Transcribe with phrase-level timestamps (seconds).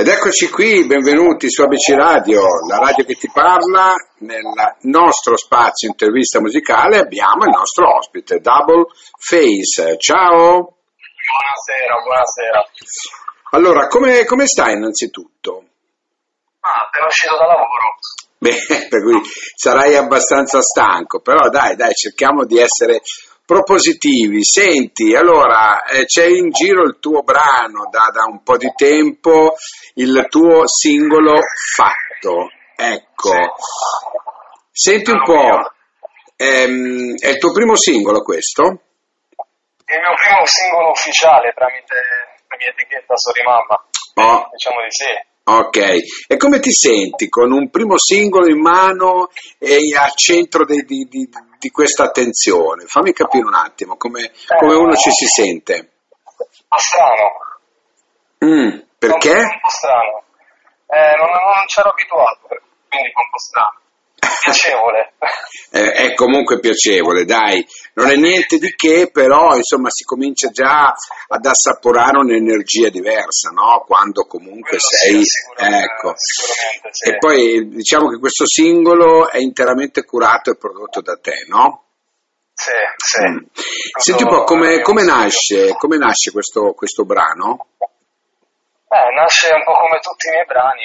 [0.00, 3.92] Ed eccoci qui, benvenuti su ABC Radio, la radio che ti parla.
[4.20, 4.40] Nel
[4.84, 8.86] nostro spazio intervista musicale abbiamo il nostro ospite, Double
[9.18, 9.98] Face.
[9.98, 10.78] Ciao!
[11.20, 12.64] Buonasera, buonasera.
[13.50, 15.64] Allora, come, come stai innanzitutto?
[16.60, 17.98] Ah, appena uscito da lavoro.
[18.38, 18.56] Beh,
[18.88, 19.20] per cui
[19.54, 23.02] sarai abbastanza stanco, però dai, dai, cerchiamo di essere
[23.50, 24.44] propositivi.
[24.44, 29.56] Senti, allora eh, c'è in giro il tuo brano da, da, un po' di tempo,
[29.94, 31.34] il tuo singolo
[31.74, 32.48] fatto.
[32.76, 33.34] Ecco,
[34.70, 35.72] senti un po',
[36.36, 38.62] ehm, è il tuo primo singolo questo?
[39.84, 41.94] È il mio primo singolo ufficiale tramite
[42.46, 43.84] la mia etichetta Sorimamma.
[44.14, 44.48] Oh.
[44.52, 45.28] Diciamo di sì.
[45.42, 50.84] Ok, e come ti senti con un primo singolo in mano e al centro di,
[50.84, 51.28] di, di,
[51.60, 52.86] di questa attenzione?
[52.86, 55.90] Fammi capire un attimo come, come uno ci si sente.
[56.66, 57.36] Po' strano.
[58.42, 59.36] Mm, perché?
[59.36, 60.24] Un po' strano.
[60.86, 62.48] Eh, non, non c'ero abituato,
[62.88, 63.79] quindi un po' strano.
[64.42, 65.12] Piacevole.
[65.72, 70.94] eh, è comunque piacevole, dai, non è niente di che, però insomma si comincia già
[71.28, 73.84] ad assaporare un'energia diversa, no?
[73.86, 75.12] Quando comunque Quello sei...
[75.16, 76.14] sì, sicuramente, ecco.
[76.16, 77.08] sicuramente, sì.
[77.08, 81.84] E poi diciamo che questo singolo è interamente curato e prodotto da te, no?
[82.54, 83.22] Sì, sì.
[83.22, 83.38] Mm.
[83.98, 87.68] Senti un po' come, come nasce, come nasce questo, questo brano?
[88.88, 90.82] Eh, nasce un po' come tutti i miei brani.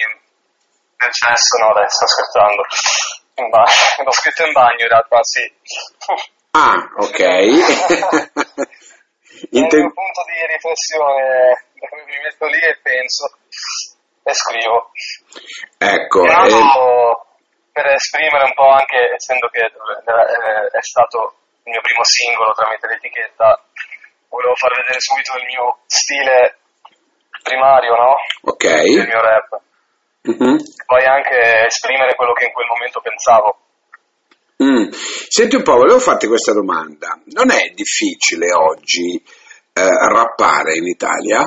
[0.98, 2.64] Nel senso, no, dai, sto scherzando.
[3.36, 3.72] In bagno.
[4.03, 5.53] L'ho scritto in bagno in realtà, sì.
[6.52, 7.19] Ah, ok.
[9.36, 13.38] È Inte- un punto di riflessione mi metto lì e penso
[14.23, 14.92] e scrivo.
[15.77, 17.27] ecco, È eh, nato
[17.72, 22.88] per esprimere un po' anche, essendo che eh, è stato il mio primo singolo tramite
[22.88, 23.61] l'etichetta,
[24.30, 26.58] volevo far vedere subito il mio stile
[27.44, 28.16] primario, no?
[28.52, 28.64] ok.
[28.64, 29.59] Il mio rap.
[30.25, 30.57] Mhm.
[30.85, 33.57] Poi anche esprimere quello che in quel momento pensavo.
[34.63, 34.89] Mm.
[34.91, 37.19] Senti un po', volevo farti questa domanda.
[37.25, 39.21] Non è difficile oggi
[39.73, 41.45] eh, rappare in Italia?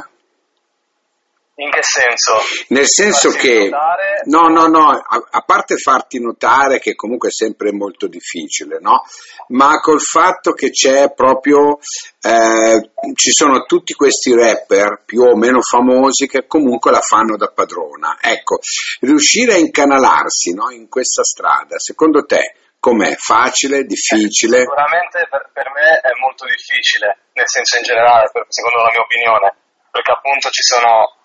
[1.61, 2.39] In che senso?
[2.69, 4.21] Nel senso Farsi che, notare?
[4.27, 9.03] no, no, no, a, a parte farti notare che comunque è sempre molto difficile, no?
[9.49, 11.79] Ma col fatto che c'è proprio,
[12.23, 17.49] eh, ci sono tutti questi rapper più o meno famosi che comunque la fanno da
[17.49, 18.19] padrona.
[18.21, 18.61] Ecco,
[19.01, 23.17] riuscire a incanalarsi no, in questa strada, secondo te com'è?
[23.17, 24.61] Facile, difficile?
[24.61, 29.03] Sicuramente per, per me è molto difficile, nel senso in generale, per- secondo la mia
[29.03, 29.55] opinione,
[29.91, 31.18] perché appunto ci sono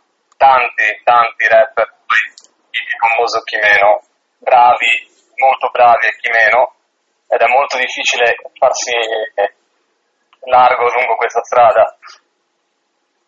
[0.43, 1.87] tanti, tanti rapper,
[2.69, 4.03] più famoso chi meno,
[4.39, 4.91] bravi,
[5.39, 6.75] molto bravi e chi meno,
[7.31, 8.91] ed è molto difficile farsi
[10.43, 11.97] largo lungo questa strada,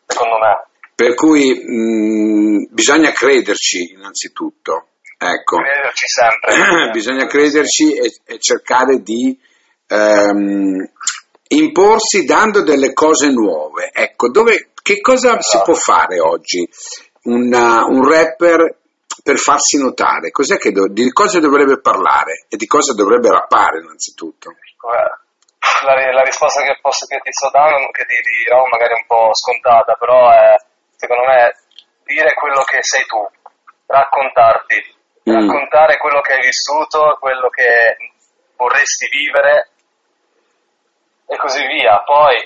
[0.06, 0.68] secondo me.
[0.94, 5.58] Per cui mh, bisogna crederci innanzitutto, ecco.
[5.58, 6.92] Crederci sempre.
[6.92, 9.40] bisogna crederci e, e cercare di
[9.88, 10.92] ehm,
[11.48, 13.92] imporsi dando delle cose nuove.
[13.94, 16.62] Ecco, dove, che cosa si può fare oggi
[17.26, 18.78] Una- un rapper
[19.24, 20.30] per farsi notare?
[20.30, 24.54] Cos'è che do- di cosa dovrebbe parlare e di cosa dovrebbe rappare innanzitutto?
[25.82, 29.34] La, la risposta che, posso, che ti sto dando, che ti dirò magari un po'
[29.34, 30.54] scontata, però è,
[30.96, 31.56] secondo me,
[32.06, 33.18] dire quello che sei tu,
[33.88, 34.94] raccontarti,
[35.28, 35.34] Mm.
[35.34, 37.98] raccontare quello che hai vissuto, quello che
[38.56, 39.72] vorresti vivere
[41.26, 42.04] e così via.
[42.06, 42.38] Poi,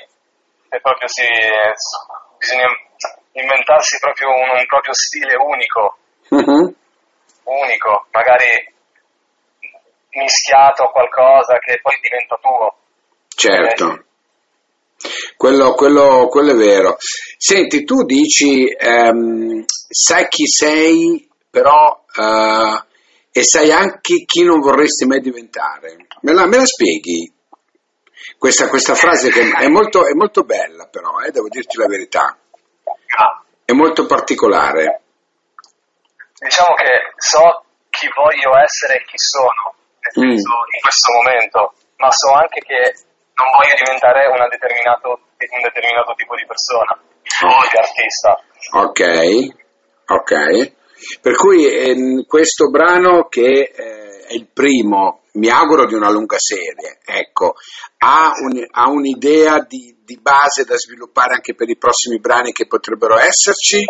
[0.69, 1.25] se proprio si,
[2.39, 2.67] bisogna
[3.33, 5.97] inventarsi proprio un, un proprio stile unico,
[6.29, 6.73] Mhm.
[7.43, 8.73] unico, magari
[10.11, 12.75] mischiato a qualcosa che poi diventa tuo.
[13.35, 14.03] Certo.
[15.37, 16.97] Quello, quello- quello è vero.
[17.37, 22.83] Senti, tu dici, ehm, sai chi sei, però, eh,
[23.31, 25.95] e sai anche chi non vorresti mai diventare.
[26.21, 27.31] Me la, me la spieghi?
[28.37, 32.37] Questa, questa frase che è molto, è molto bella, però, eh, devo dirti la verità.
[33.65, 35.01] È molto particolare.
[36.39, 39.75] Diciamo che so chi voglio essere e chi sono,
[40.17, 40.31] Mm.
[40.31, 42.95] in questo momento, ma so anche che
[43.35, 48.41] non voglio diventare una determinato, un determinato tipo di persona o di artista.
[48.73, 49.01] Ok,
[50.07, 50.77] ok.
[51.21, 56.37] Per cui ehm, questo brano che eh, è il primo, mi auguro di una lunga
[56.37, 57.53] serie, ecco,
[57.99, 62.67] ha, un- ha un'idea di, di base da sviluppare anche per i prossimi brani che
[62.67, 63.83] potrebbero esserci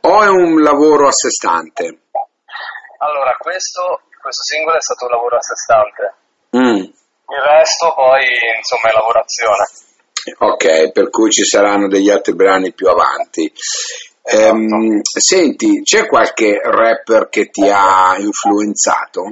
[0.00, 1.84] o è un lavoro a sé stante?
[3.00, 6.14] Allora, questo, questo singolo è stato un lavoro a sé stante.
[6.56, 8.24] Mm, Il resto poi,
[8.56, 9.66] insomma, è lavorazione.
[10.38, 13.52] Ok, per cui ci saranno degli altri brani più avanti.
[14.30, 19.22] Ehm, senti, c'è qualche rapper che ti ha influenzato?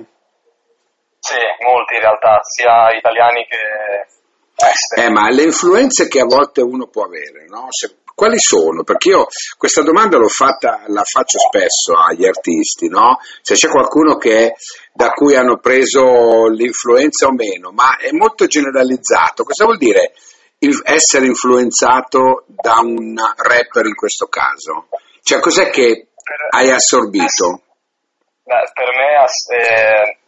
[1.19, 4.07] Sì, molti in realtà, sia italiani che
[4.55, 5.07] esteri.
[5.07, 7.67] Eh, ma le influenze che a volte uno può avere, no?
[7.71, 8.83] Se- quali sono?
[8.85, 9.27] Perché io
[9.59, 13.19] questa domanda l'ho fatta, la faccio spesso agli artisti, no?
[13.43, 14.55] Se c'è qualcuno che,
[14.95, 19.45] da cui hanno preso l'influenza o meno, ma è molto generalizzato.
[19.45, 20.15] Cosa vuol dire
[20.59, 24.89] essere influenzato da un rapper in questo caso?
[25.23, 27.63] Cioè, cos'è che Per- hai assorbito?
[28.45, 29.25] Beh, per me
[29.59, 30.19] eh,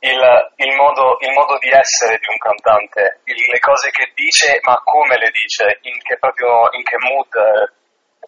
[0.00, 0.20] il,
[0.56, 4.80] il modo, il modo di essere di un cantante, il- le cose che dice, ma
[4.84, 7.72] come le dice, in che, proprio, in che mood eh,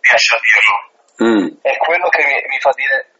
[0.00, 0.76] riesce a dirlo.
[1.22, 3.10] Mm, È quello che mi, mi fa dire,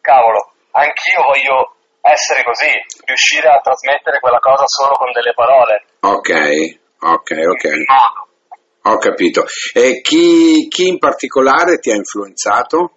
[0.00, 2.70] cavolo, anch'io voglio essere così,
[3.06, 5.84] riuscire a trasmettere quella cosa solo con delle parole.
[6.00, 7.64] ok, ok, ok.
[7.86, 8.24] Modo.
[8.82, 9.44] Ho capito.
[9.74, 12.92] E chi, chi in particolare ti ha influenzato?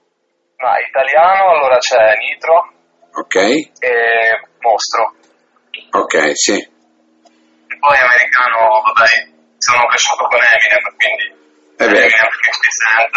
[0.57, 2.74] Ma italiano, allora c'è Nitro
[3.13, 5.13] Ok, e Mostro.
[5.92, 6.54] ok, sì.
[6.57, 9.07] E poi americano, vabbè,
[9.57, 11.25] sono cresciuto con Eminem, quindi
[11.78, 12.06] Eh beh.
[12.06, 13.16] Eminem, 50 Cent,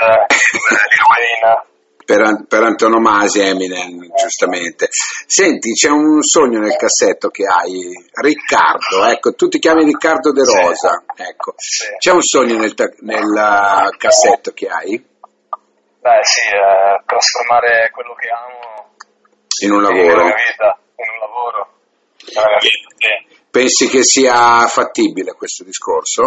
[0.89, 1.71] Lil Wayne.
[2.13, 4.89] Per, per antonomasia Eminem, giustamente.
[4.91, 10.45] Senti, c'è un sogno nel cassetto che hai, Riccardo, ecco, tu ti chiami Riccardo De
[10.45, 11.55] Rosa, ecco.
[11.97, 15.03] C'è un sogno nel, nel, uh, cassetto che hai
[16.03, 18.93] Beh sì, eh, trasformare quello che amo
[19.63, 20.25] in un lavoro?
[20.25, 21.73] mia vita, in un lavoro,
[22.19, 23.41] vita, sì.
[23.49, 26.23] Pensi che sia fattibile questo discorso?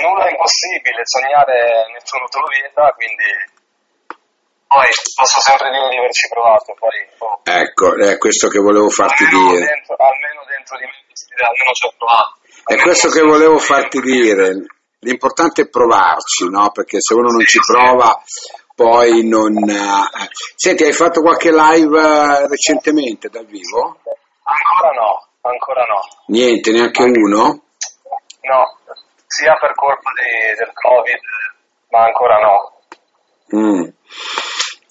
[0.00, 3.54] Nulla è impossibile, sognare nessuno te lo vieta, quindi
[4.66, 9.24] poi posso sempre dire di averci provato, poi boh, Ecco, è questo che volevo farti
[9.24, 9.64] almeno, dire.
[9.66, 10.92] dentro, almeno dentro di me
[11.44, 12.34] almeno ci ho provato.
[12.64, 14.52] È questo che volevo farti dire.
[15.00, 16.70] L'importante è provarci, no?
[16.72, 18.20] Perché se uno non ci prova,
[18.74, 19.56] poi non.
[19.68, 20.28] eh.
[20.56, 24.00] Senti, hai fatto qualche live eh, recentemente dal vivo?
[24.42, 26.00] Ancora no, ancora no.
[26.28, 27.62] Niente, neanche uno?
[28.40, 28.78] No,
[29.26, 31.20] sia per colpa di- del Covid,
[31.90, 32.72] ma ancora no.
[33.54, 33.88] Mm.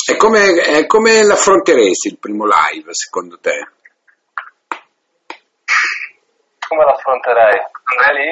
[0.08, 3.68] E come, e come l'affronteresti il primo live, secondo te?
[6.68, 7.60] Come l'affronterei?
[7.84, 8.32] Andrei lì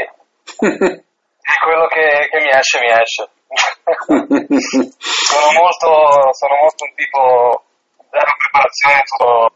[1.43, 3.29] e quello che, che mi esce, mi esce.
[5.25, 7.63] sono, molto, sono molto un tipo
[8.11, 9.51] zero preparazione, tutto,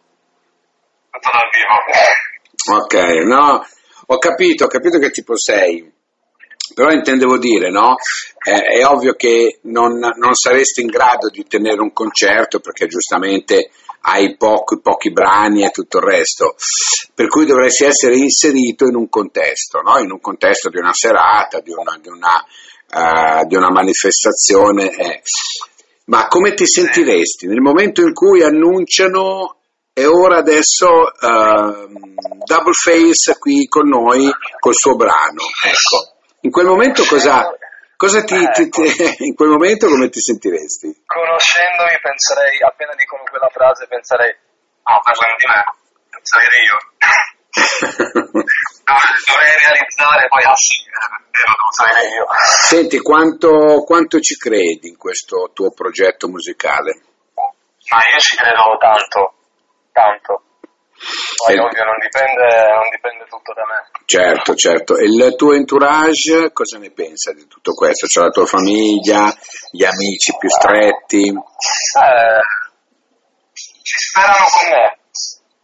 [1.12, 2.80] tutto dal vivo.
[2.80, 2.94] ok,
[3.26, 3.66] no,
[4.08, 5.94] ho capito, ho capito che tipo sei.
[6.74, 7.96] Però intendevo dire, no?
[8.44, 13.70] Eh, è ovvio che non, non saresti in grado di tenere un concerto perché giustamente
[14.02, 16.56] hai pochi, pochi brani e tutto il resto,
[17.14, 19.98] per cui dovresti essere inserito in un contesto, no?
[20.00, 24.90] in un contesto di una serata, di una, di una, eh, di una manifestazione.
[24.92, 25.22] eh.
[26.06, 29.58] Ma come ti sentiresti nel momento in cui annunciano
[29.94, 32.14] e ora adesso ehm,
[32.46, 35.42] Double Face qui con noi col suo brano?
[35.66, 36.17] Ecco.
[36.48, 37.44] In quel momento cosa,
[37.98, 38.80] cosa ti, ti- ti-
[39.28, 41.04] in quel momento come ti sentiresti?
[41.06, 45.60] Conoscendomi penserei, appena dicono quella frase, penserei, no, parlano di me,
[46.08, 46.78] penserei io.
[48.88, 52.26] Dovrei dovrei realizzare, poi ah sì, eh, lo devo sapere io.
[52.64, 57.02] Senti, quanto, quanto ci credi in questo tuo progetto musicale?
[57.36, 59.34] Ma io ci credo tanto,
[59.92, 60.44] tanto.
[61.46, 61.60] Poi Eh.
[61.60, 64.02] ovvio non dipende, non dipende tutto da me.
[64.06, 64.98] Certo, certo.
[64.98, 68.08] E il tuo entourage cosa ne pensa di tutto questo?
[68.08, 69.32] Cioè la tua famiglia,
[69.72, 71.28] gli amici più stretti?
[71.28, 72.42] Eh,
[73.54, 74.98] ci sperano con me,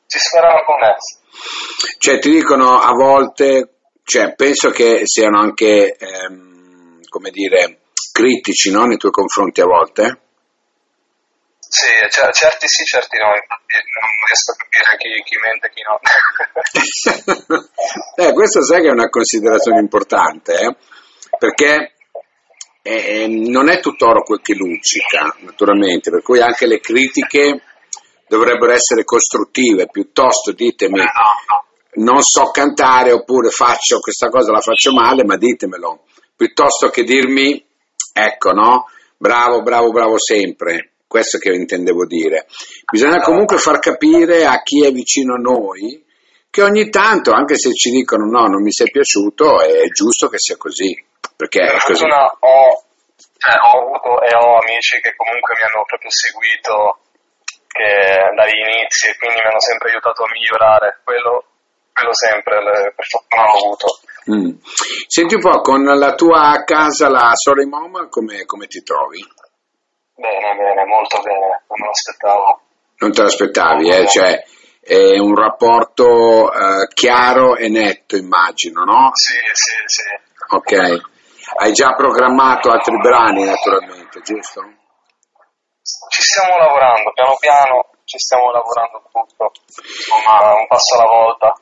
[0.08, 0.96] ci sperano con me.
[1.98, 3.70] Cioè ti dicono a volte,
[4.04, 7.80] cioè penso che siano anche, ehm, come dire,
[8.12, 8.86] critici no?
[8.86, 10.20] nei tuoi confronti a volte?
[11.74, 13.36] Sì, cer- certi sì, certi no, non
[14.27, 15.98] riesco a capire chi, chi mente e chi no.
[18.30, 20.75] eh, questo sai che è una considerazione importante, eh?
[21.36, 21.96] perché
[22.84, 27.63] eh, non è tutt'oro quel che luccica, naturalmente, per cui anche le critiche
[28.27, 31.01] dovrebbero essere costruttive, piuttosto ditemi
[31.96, 36.03] non so cantare oppure faccio questa cosa, la faccio male, ma ditemelo,
[36.36, 37.65] piuttosto che dirmi,
[38.13, 38.86] ecco, no?
[39.18, 40.93] Bravo, bravo, bravo sempre.
[41.13, 42.48] Questo che intendevo dire.
[42.91, 46.03] Bisogna comunque far capire a chi è vicino a noi
[46.50, 50.39] che ogni tanto, anche se ci dicono no, non mi sei piaciuto, è giusto che
[50.39, 50.89] sia così.
[51.38, 52.03] Perché Per è così.
[52.05, 52.82] ho,
[53.38, 56.98] cioè, ho avuto e ho amici che comunque mi hanno proprio seguito
[57.70, 57.93] che
[58.34, 61.46] dagli inizi e quindi mi hanno sempre aiutato a migliorare, quello,
[61.93, 63.88] quello sempre, le- per fortuna ho avuto.
[64.34, 64.58] Mm.
[65.05, 69.22] Senti un po', con la tua casa, la Sorry Mom, come, come ti trovi?
[70.15, 72.62] Bene, bene, molto bene, non me lo aspettavo.
[72.98, 74.08] Non te l'aspettavi, eh?
[74.08, 74.43] Cioè,
[74.79, 79.10] è un rapporto eh, chiaro e netto, immagino, no?
[79.13, 80.55] Sì, sì, sì.
[80.55, 81.12] Ok.
[81.55, 84.62] Hai già programmato altri brani, naturalmente, giusto?
[85.82, 91.53] Ci stiamo lavorando, piano piano ci stiamo lavorando tutto, insomma, un passo alla volta.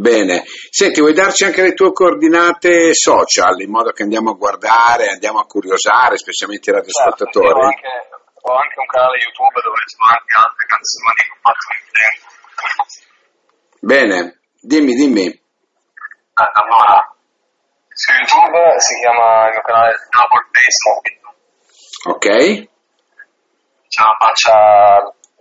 [0.00, 5.10] Bene, senti, vuoi darci anche le tue coordinate social in modo che andiamo a guardare,
[5.10, 7.44] andiamo a curiosare, specialmente i radioascoltatori?
[7.44, 8.08] Certo, ho, anche,
[8.40, 11.84] ho anche un canale YouTube dove ci sono anche altre canzoni che ho fatto nel
[12.00, 12.28] tempo.
[13.80, 15.26] Bene, dimmi, dimmi.
[15.28, 16.96] Eh, allora,
[17.92, 20.48] su YouTube si chiama il mio canale Double
[20.88, 21.20] Mobile.
[22.08, 22.24] Ok,
[23.84, 24.56] C'è la faccia,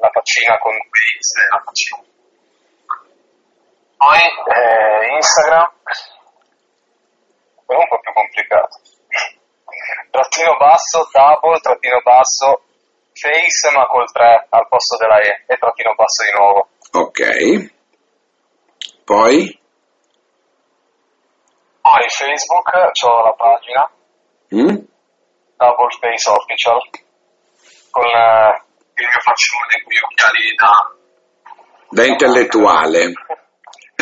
[0.03, 2.07] la faccina con face e la faccina.
[3.99, 5.67] Poi eh, Instagram
[7.67, 8.79] è un po' più complicato.
[10.09, 12.63] Trattino basso, double, trattino basso,
[13.11, 16.69] face ma col 3 al posto della E e trattino basso di nuovo.
[16.93, 17.73] ok.
[19.03, 19.59] Poi?
[21.81, 22.71] Poi Facebook,
[23.03, 23.91] ho la pagina
[24.55, 24.65] Mm?
[25.57, 26.79] Double Face Official
[27.91, 28.63] con eh,
[28.95, 30.71] il mio faccione con gli occhiali da,
[31.89, 33.13] Da intellettuale.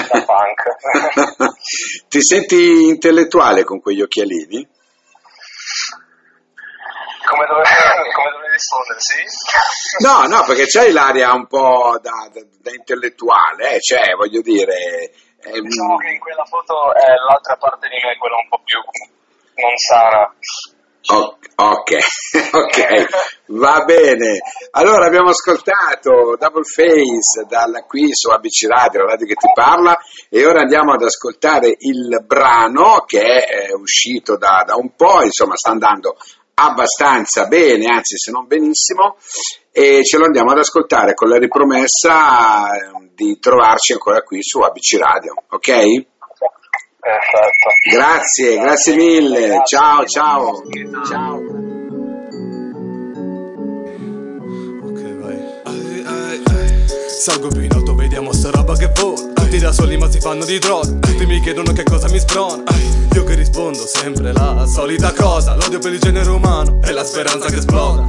[0.07, 1.55] Da punk.
[2.07, 4.67] Ti senti intellettuale con quegli occhialini?
[7.27, 9.23] come, dove rispondere, sì?
[10.03, 15.11] No, no, perché c'hai l'aria un po' da, da- da intellettuale, eh, cioè, voglio dire...
[15.41, 18.79] ehm, Diciamo che in quella foto è l'altra parte di me, quella un po' più
[19.57, 20.33] non sana.
[21.13, 21.91] Ok,
[22.51, 23.07] ok,
[23.47, 24.39] va bene.
[24.71, 29.97] Allora abbiamo ascoltato Double Face dalla qui su ABC Radio, la radio che ti parla,
[30.29, 35.23] e ora andiamo ad ascoltare il brano che è eh, uscito da, da un po',
[35.23, 36.17] insomma sta andando
[36.55, 39.17] abbastanza bene, anzi se non benissimo,
[39.71, 44.59] e ce lo andiamo ad ascoltare con la ripromessa eh, di trovarci ancora qui su
[44.59, 46.05] ABC Radio, ok?
[47.07, 47.69] Perfetto.
[47.89, 50.61] Grazie, grazie mille, ciao ciao.
[51.07, 51.41] Ciao.
[57.07, 59.21] Salgo più in alto, vediamo sta roba che vola.
[59.35, 60.91] Tutti da soli ma si fanno di droga.
[60.99, 62.63] Tutti mi chiedono che cosa mi sprona.
[63.13, 65.55] Io che rispondo sempre la solita cosa.
[65.55, 68.05] L'odio per il genere umano e la speranza che esploda.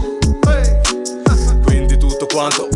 [1.62, 2.68] Quindi tutto quanto,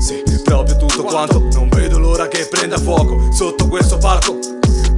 [0.00, 1.38] sì, proprio tutto quanto.
[1.52, 4.49] Non vedo l'ora che prenda fuoco sotto questo palco.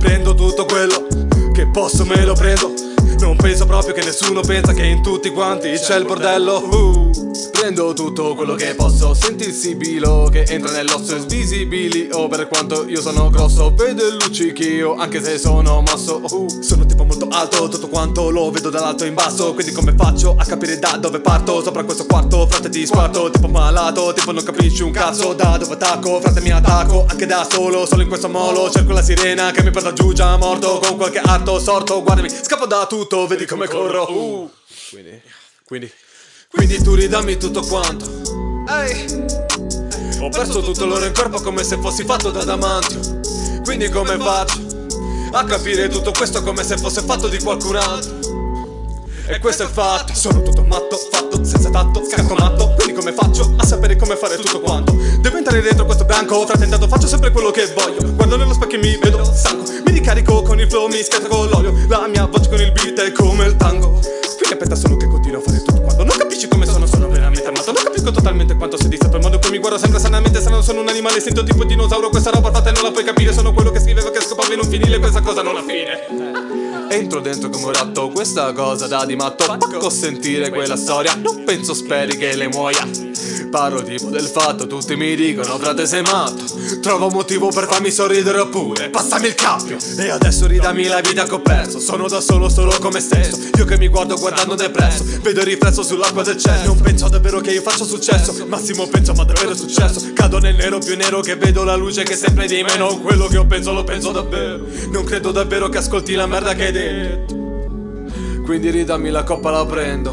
[0.02, 1.06] Prendo tutto quello
[1.52, 2.91] che posso, me lo prendo.
[3.22, 6.56] Non penso proprio che nessuno pensa che in tutti quanti c'è il bordello.
[6.56, 7.10] Uh,
[7.52, 12.08] prendo tutto quello che posso, senti il sibilo che entra nell'osso svisibili.
[12.10, 16.20] Oh, per quanto io sono grosso, vedo il luccichio anche se sono mosso.
[16.30, 19.54] Uh, sono tipo molto alto, tutto quanto lo vedo dall'alto in basso.
[19.54, 21.62] Quindi come faccio a capire da dove parto?
[21.62, 25.74] Sopra questo quarto, frate ti squarto, tipo malato, tipo non capisci un cazzo da dove
[25.74, 26.20] attacco.
[26.20, 28.68] Frate mi attacco anche da solo, solo in questo molo.
[28.68, 32.02] Cerco la sirena che mi porta giù già morto con qualche arto sorto.
[32.02, 34.10] Guardami, scappo da tutto, vedi come corro.
[34.10, 34.50] Uh.
[34.90, 35.20] Quindi,
[35.64, 35.92] quindi,
[36.48, 38.06] quindi tu ridammi tutto quanto.
[38.68, 39.24] Ehi.
[40.20, 43.20] Ho perso tutto l'oro in corpo come se fossi fatto da adamantio.
[43.64, 44.60] Quindi come faccio
[45.32, 48.18] a capire tutto questo come se fosse fatto di qualcun altro?
[49.26, 53.12] E questo è il fatto Sono tutto matto, fatto, senza tatto, scacco matto Quindi come
[53.12, 54.92] faccio a sapere come fare tutto quanto?
[55.20, 58.80] Devo entrare dentro questo branco Fratentato faccio sempre quello che voglio Guardo nello specchio e
[58.80, 61.61] mi vedo stanco Mi ricarico con il flow, mi schiaccio con l'olio
[69.62, 72.72] guardo sempre sanamente Se non sono un animale, sento tipo dinosauro Questa roba fatta e
[72.72, 75.40] non la puoi capire Sono quello che scriveva che scopava in un finile Questa cosa
[75.40, 76.71] non ha fine
[77.32, 79.44] dentro come un ratto, questa cosa da di matto.
[79.46, 82.86] Pacco sentire quella storia, non penso speri che le muoia.
[83.50, 86.44] Parlo tipo del fatto, tutti mi dicono frate sei matto.
[86.80, 89.76] Trovo un motivo per farmi sorridere oppure passami il cappio.
[89.98, 91.78] E adesso ridammi la vita che ho perso.
[91.78, 93.38] Sono da solo, solo come stesso.
[93.56, 96.64] Io che mi guardo guardando depresso Vedo il riflesso sull'acqua del cielo.
[96.64, 98.34] Non penso davvero che io faccio successo.
[98.46, 100.12] Massimo penso ma davvero è successo.
[100.14, 102.76] Cado nel nero più nero che vedo la luce che sempre di me.
[102.78, 104.66] Non quello che ho penso lo penso davvero.
[104.90, 107.21] Non credo davvero che ascolti la merda che hai detto
[108.44, 110.10] quindi ridammi la coppa la prendo.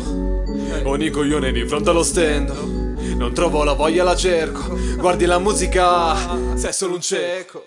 [0.84, 2.54] Ogni coglione di fronte allo stendo.
[2.54, 4.78] Non trovo la voglia la cerco.
[4.98, 6.16] Guardi la musica
[6.56, 7.66] Sei solo un cieco.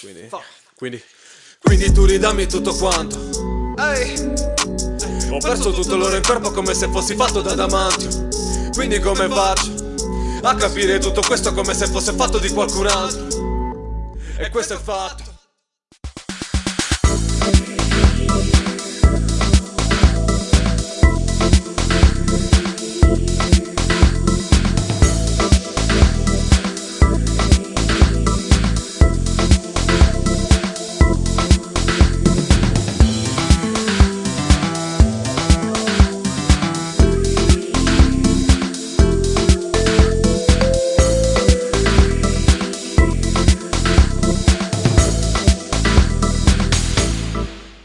[0.00, 0.28] Quindi
[0.76, 1.02] Quindi
[1.60, 3.18] Quindi tu ridammi tutto quanto.
[3.78, 4.50] Ehi.
[5.30, 8.28] Ho perso tutto l'oro in corpo come se fossi fatto da adamantio
[8.72, 9.94] Quindi come faccio
[10.42, 13.26] A capire tutto questo come se fosse fatto di qualcun altro?
[14.36, 15.31] E questo è fatto